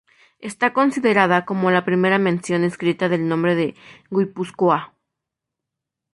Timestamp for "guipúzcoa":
4.09-4.95